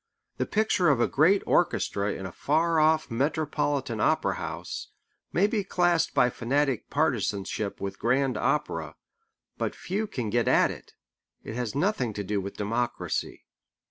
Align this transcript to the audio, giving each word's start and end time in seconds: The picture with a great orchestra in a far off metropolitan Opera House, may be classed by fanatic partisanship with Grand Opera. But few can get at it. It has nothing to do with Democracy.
The 0.37 0.47
picture 0.47 0.89
with 0.89 0.99
a 1.03 1.07
great 1.07 1.43
orchestra 1.45 2.11
in 2.13 2.25
a 2.25 2.31
far 2.31 2.79
off 2.79 3.11
metropolitan 3.11 3.99
Opera 3.99 4.33
House, 4.37 4.87
may 5.31 5.45
be 5.45 5.63
classed 5.63 6.15
by 6.15 6.31
fanatic 6.31 6.89
partisanship 6.89 7.79
with 7.79 7.99
Grand 7.99 8.35
Opera. 8.35 8.95
But 9.59 9.75
few 9.75 10.07
can 10.07 10.31
get 10.31 10.47
at 10.47 10.71
it. 10.71 10.95
It 11.43 11.53
has 11.53 11.75
nothing 11.75 12.13
to 12.13 12.23
do 12.23 12.41
with 12.41 12.57
Democracy. 12.57 13.45